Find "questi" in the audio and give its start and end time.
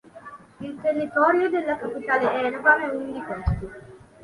3.21-3.69